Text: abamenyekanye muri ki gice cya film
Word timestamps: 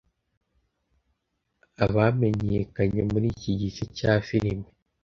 abamenyekanye 1.85 3.01
muri 3.11 3.27
ki 3.39 3.51
gice 3.61 3.83
cya 3.97 4.13
film 4.27 4.59